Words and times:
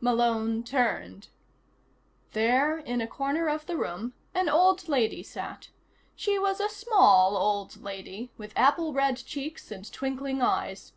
Malone 0.00 0.62
turned. 0.62 1.26
There, 2.34 2.78
in 2.78 3.00
a 3.00 3.08
corner 3.08 3.48
of 3.48 3.66
the 3.66 3.76
room, 3.76 4.12
an 4.32 4.48
old 4.48 4.88
lady 4.88 5.24
sat. 5.24 5.70
She 6.14 6.38
was 6.38 6.60
a 6.60 6.68
small 6.68 7.36
old 7.36 7.82
lady, 7.82 8.30
with 8.38 8.52
apple 8.54 8.92
red 8.92 9.16
cheeks 9.16 9.72
and 9.72 9.92
twinkling 9.92 10.40
eyes. 10.40 10.92